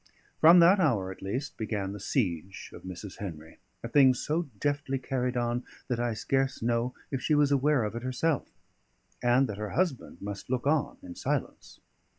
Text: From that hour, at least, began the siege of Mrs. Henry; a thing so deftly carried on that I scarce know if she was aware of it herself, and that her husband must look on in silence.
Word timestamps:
From 0.39 0.57
that 0.61 0.79
hour, 0.79 1.11
at 1.11 1.21
least, 1.21 1.57
began 1.57 1.93
the 1.93 1.99
siege 1.99 2.71
of 2.73 2.81
Mrs. 2.81 3.17
Henry; 3.19 3.59
a 3.83 3.87
thing 3.87 4.15
so 4.15 4.49
deftly 4.59 4.97
carried 4.97 5.37
on 5.37 5.63
that 5.89 5.99
I 5.99 6.15
scarce 6.15 6.63
know 6.63 6.95
if 7.11 7.21
she 7.21 7.35
was 7.35 7.51
aware 7.51 7.83
of 7.83 7.93
it 7.95 8.01
herself, 8.01 8.49
and 9.21 9.47
that 9.47 9.59
her 9.59 9.69
husband 9.77 10.19
must 10.19 10.49
look 10.49 10.65
on 10.65 10.97
in 11.03 11.13
silence. 11.13 11.81